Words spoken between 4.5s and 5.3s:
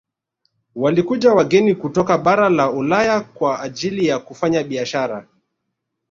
biasahara